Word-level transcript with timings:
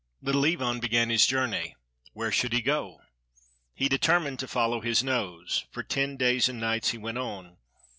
Little 0.19 0.43
Ivan 0.45 0.79
began 0.79 1.11
his 1.11 1.27
journey. 1.27 1.75
Where 2.13 2.31
should 2.31 2.53
he 2.53 2.61
go? 2.61 3.01
He 3.75 3.87
determined 3.87 4.39
to 4.39 4.47
follow 4.47 4.81
his 4.81 5.03
nose. 5.03 5.65
For 5.69 5.83
ten 5.83 6.17
days 6.17 6.49
and 6.49 6.59
nights 6.59 6.89
he 6.89 6.97
went 6.97 7.19
on. 7.19 7.57